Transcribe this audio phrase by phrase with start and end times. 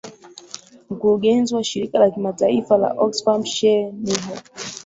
[0.89, 4.33] mkurugenzi wa shirika la kimataifa la oxfam shere miho